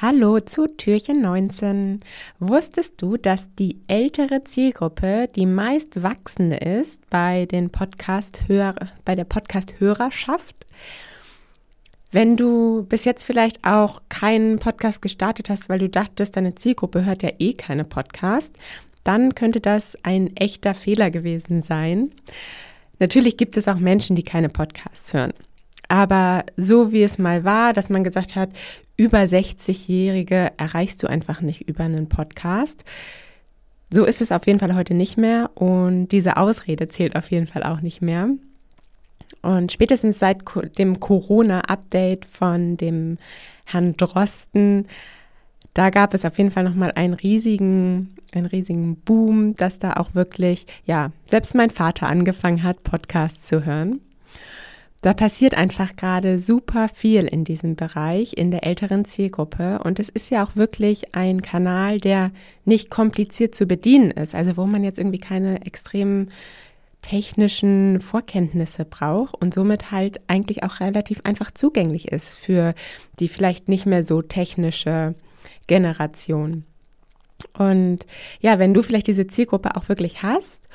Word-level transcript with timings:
Hallo 0.00 0.38
zu 0.38 0.68
Türchen 0.68 1.22
19. 1.22 1.98
Wusstest 2.38 3.02
du, 3.02 3.16
dass 3.16 3.52
die 3.56 3.80
ältere 3.88 4.44
Zielgruppe 4.44 5.28
die 5.34 5.44
meist 5.44 6.04
wachsende 6.04 6.58
ist 6.58 7.00
bei, 7.10 7.46
den 7.46 7.70
Podcast 7.70 8.38
bei 9.04 9.16
der 9.16 9.24
Podcast-Hörerschaft? 9.24 10.54
Wenn 12.12 12.36
du 12.36 12.84
bis 12.84 13.04
jetzt 13.06 13.24
vielleicht 13.24 13.66
auch 13.66 14.02
keinen 14.08 14.60
Podcast 14.60 15.02
gestartet 15.02 15.50
hast, 15.50 15.68
weil 15.68 15.80
du 15.80 15.88
dachtest, 15.88 16.36
deine 16.36 16.54
Zielgruppe 16.54 17.04
hört 17.04 17.24
ja 17.24 17.30
eh 17.40 17.54
keine 17.54 17.82
Podcast, 17.82 18.54
dann 19.02 19.34
könnte 19.34 19.58
das 19.60 19.98
ein 20.04 20.36
echter 20.36 20.76
Fehler 20.76 21.10
gewesen 21.10 21.60
sein. 21.60 22.12
Natürlich 23.00 23.36
gibt 23.36 23.56
es 23.56 23.66
auch 23.66 23.80
Menschen, 23.80 24.14
die 24.14 24.22
keine 24.22 24.48
Podcasts 24.48 25.12
hören. 25.12 25.32
Aber 25.88 26.44
so 26.56 26.92
wie 26.92 27.02
es 27.02 27.18
mal 27.18 27.42
war, 27.42 27.72
dass 27.72 27.88
man 27.88 28.04
gesagt 28.04 28.36
hat, 28.36 28.50
über 28.98 29.20
60-Jährige 29.20 30.52
erreichst 30.58 31.02
du 31.02 31.06
einfach 31.06 31.40
nicht 31.40 31.66
über 31.68 31.84
einen 31.84 32.10
Podcast. 32.10 32.84
So 33.90 34.04
ist 34.04 34.20
es 34.20 34.32
auf 34.32 34.46
jeden 34.46 34.58
Fall 34.58 34.74
heute 34.74 34.92
nicht 34.92 35.16
mehr 35.16 35.50
und 35.54 36.08
diese 36.08 36.36
Ausrede 36.36 36.88
zählt 36.88 37.16
auf 37.16 37.30
jeden 37.30 37.46
Fall 37.46 37.62
auch 37.62 37.80
nicht 37.80 38.02
mehr. 38.02 38.28
Und 39.40 39.72
spätestens 39.72 40.18
seit 40.18 40.42
dem 40.78 41.00
Corona-Update 41.00 42.26
von 42.26 42.76
dem 42.76 43.16
Herrn 43.66 43.96
Drosten, 43.96 44.86
da 45.74 45.90
gab 45.90 46.12
es 46.12 46.24
auf 46.24 46.36
jeden 46.36 46.50
Fall 46.50 46.64
nochmal 46.64 46.92
einen 46.96 47.14
riesigen, 47.14 48.08
einen 48.34 48.46
riesigen 48.46 48.96
Boom, 48.96 49.54
dass 49.54 49.78
da 49.78 49.94
auch 49.94 50.14
wirklich, 50.14 50.66
ja, 50.84 51.12
selbst 51.24 51.54
mein 51.54 51.70
Vater 51.70 52.08
angefangen 52.08 52.64
hat, 52.64 52.82
Podcasts 52.82 53.46
zu 53.46 53.64
hören. 53.64 54.00
Da 55.00 55.14
passiert 55.14 55.56
einfach 55.56 55.94
gerade 55.94 56.40
super 56.40 56.88
viel 56.92 57.24
in 57.24 57.44
diesem 57.44 57.76
Bereich, 57.76 58.36
in 58.36 58.50
der 58.50 58.66
älteren 58.66 59.04
Zielgruppe. 59.04 59.78
Und 59.84 60.00
es 60.00 60.08
ist 60.08 60.30
ja 60.30 60.44
auch 60.44 60.56
wirklich 60.56 61.14
ein 61.14 61.40
Kanal, 61.40 61.98
der 61.98 62.32
nicht 62.64 62.90
kompliziert 62.90 63.54
zu 63.54 63.66
bedienen 63.66 64.10
ist. 64.10 64.34
Also 64.34 64.56
wo 64.56 64.66
man 64.66 64.82
jetzt 64.82 64.98
irgendwie 64.98 65.20
keine 65.20 65.64
extremen 65.64 66.32
technischen 67.00 68.00
Vorkenntnisse 68.00 68.84
braucht 68.84 69.34
und 69.40 69.54
somit 69.54 69.92
halt 69.92 70.20
eigentlich 70.26 70.64
auch 70.64 70.80
relativ 70.80 71.20
einfach 71.22 71.52
zugänglich 71.52 72.08
ist 72.08 72.36
für 72.36 72.74
die 73.20 73.28
vielleicht 73.28 73.68
nicht 73.68 73.86
mehr 73.86 74.02
so 74.02 74.20
technische 74.20 75.14
Generation. 75.68 76.64
Und 77.56 78.04
ja, 78.40 78.58
wenn 78.58 78.74
du 78.74 78.82
vielleicht 78.82 79.06
diese 79.06 79.28
Zielgruppe 79.28 79.76
auch 79.76 79.88
wirklich 79.88 80.24
hast 80.24 80.68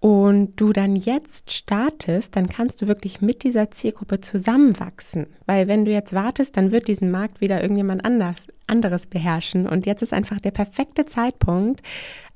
und 0.00 0.54
du 0.56 0.72
dann 0.72 0.94
jetzt 0.94 1.52
startest, 1.52 2.36
dann 2.36 2.48
kannst 2.48 2.80
du 2.80 2.86
wirklich 2.86 3.20
mit 3.20 3.42
dieser 3.42 3.70
Zielgruppe 3.70 4.20
zusammenwachsen. 4.20 5.26
Weil 5.46 5.66
wenn 5.66 5.84
du 5.84 5.90
jetzt 5.90 6.12
wartest, 6.12 6.56
dann 6.56 6.70
wird 6.70 6.86
diesen 6.86 7.10
Markt 7.10 7.40
wieder 7.40 7.60
irgendjemand 7.60 8.04
anders, 8.04 8.36
anderes 8.68 9.06
beherrschen. 9.06 9.66
Und 9.66 9.86
jetzt 9.86 10.02
ist 10.02 10.12
einfach 10.12 10.38
der 10.38 10.52
perfekte 10.52 11.04
Zeitpunkt, 11.04 11.82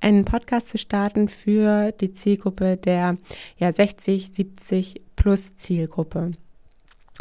einen 0.01 0.25
Podcast 0.25 0.71
zu 0.71 0.79
starten 0.79 1.29
für 1.29 1.93
die 1.93 2.13
Zielgruppe 2.13 2.77
der 2.77 3.17
ja, 3.59 3.73
60, 3.73 4.33
70 4.33 5.01
plus 5.15 5.55
Zielgruppe. 5.55 6.33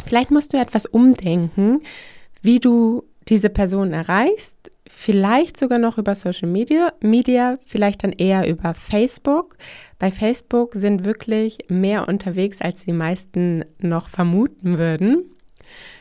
Vielleicht 0.04 0.32
musst 0.32 0.52
du 0.52 0.58
etwas 0.58 0.86
umdenken, 0.86 1.82
wie 2.40 2.58
du 2.58 3.04
diese 3.28 3.50
Person 3.50 3.92
erreichst, 3.92 4.56
vielleicht 4.94 5.58
sogar 5.58 5.78
noch 5.78 5.98
über 5.98 6.14
Social 6.14 6.48
Media, 6.48 6.92
Media, 7.00 7.58
vielleicht 7.66 8.04
dann 8.04 8.12
eher 8.12 8.48
über 8.48 8.74
Facebook. 8.74 9.56
Bei 9.98 10.10
Facebook 10.10 10.74
sind 10.74 11.04
wirklich 11.04 11.58
mehr 11.68 12.08
unterwegs, 12.08 12.60
als 12.60 12.84
die 12.84 12.92
meisten 12.92 13.64
noch 13.78 14.08
vermuten 14.08 14.78
würden. 14.78 15.24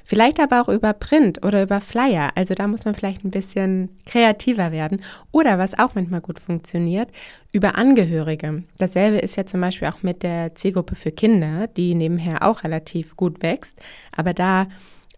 Vielleicht 0.03 0.39
aber 0.39 0.61
auch 0.61 0.69
über 0.69 0.93
Print 0.93 1.45
oder 1.45 1.63
über 1.63 1.79
Flyer. 1.79 2.31
Also 2.35 2.53
da 2.53 2.67
muss 2.67 2.85
man 2.85 2.95
vielleicht 2.95 3.23
ein 3.23 3.31
bisschen 3.31 3.89
kreativer 4.05 4.71
werden. 4.71 5.01
Oder 5.31 5.57
was 5.57 5.77
auch 5.77 5.95
manchmal 5.95 6.21
gut 6.21 6.39
funktioniert, 6.39 7.09
über 7.51 7.75
Angehörige. 7.75 8.63
Dasselbe 8.77 9.19
ist 9.19 9.37
ja 9.37 9.45
zum 9.45 9.61
Beispiel 9.61 9.87
auch 9.87 10.03
mit 10.03 10.23
der 10.23 10.55
Zielgruppe 10.55 10.95
für 10.95 11.11
Kinder, 11.11 11.67
die 11.67 11.95
nebenher 11.95 12.43
auch 12.43 12.63
relativ 12.63 13.15
gut 13.15 13.41
wächst. 13.41 13.77
Aber 14.15 14.33
da 14.33 14.67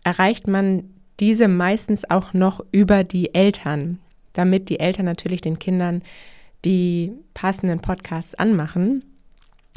erreicht 0.03 0.47
man 0.47 0.92
diese 1.19 1.47
meistens 1.47 2.09
auch 2.09 2.33
noch 2.33 2.63
über 2.71 3.03
die 3.03 3.33
Eltern, 3.33 3.99
damit 4.33 4.69
die 4.69 4.79
Eltern 4.79 5.05
natürlich 5.05 5.41
den 5.41 5.59
Kindern 5.59 6.01
die 6.65 7.13
passenden 7.33 7.79
Podcasts 7.79 8.35
anmachen. 8.35 9.03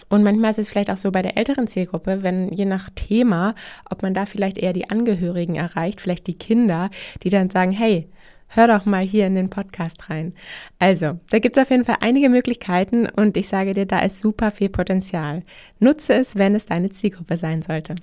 Und 0.09 0.23
manchmal 0.23 0.51
ist 0.51 0.59
es 0.59 0.71
vielleicht 0.71 0.91
auch 0.91 0.97
so 0.97 1.11
bei 1.11 1.23
der 1.23 1.37
älteren 1.37 1.67
Zielgruppe, 1.67 2.23
wenn 2.23 2.53
je 2.53 2.65
nach 2.65 2.91
Thema, 2.95 3.55
ob 3.91 4.03
man 4.03 4.15
da 4.15 4.27
vielleicht 4.27 4.59
eher 4.59 4.73
die 4.73 4.91
Angehörigen 4.91 5.57
erreicht, 5.57 6.01
vielleicht 6.01 6.27
die 6.27 6.39
Kinder, 6.39 6.91
die 7.23 7.31
dann 7.31 7.51
sagen, 7.51 7.73
hey, 7.73 8.09
hör 8.49 8.69
doch 8.69 8.85
mal 8.85 9.03
hier 9.03 9.27
in 9.27 9.35
den 9.35 9.51
Podcast 9.51 10.09
rein. 10.11 10.35
Also, 10.79 11.19
da 11.31 11.39
gibt 11.39 11.57
es 11.57 11.63
auf 11.63 11.71
jeden 11.71 11.85
Fall 11.85 11.97
einige 12.01 12.29
Möglichkeiten 12.29 13.09
und 13.09 13.37
ich 13.37 13.49
sage 13.49 13.75
dir, 13.75 13.87
da 13.87 14.01
ist 14.01 14.21
super 14.21 14.51
viel 14.51 14.69
Potenzial. 14.69 15.43
Nutze 15.81 16.15
es, 16.15 16.37
wenn 16.37 16.55
es 16.55 16.67
deine 16.67 16.91
Zielgruppe 16.91 17.39
sein 17.39 17.63
sollte. 17.63 17.95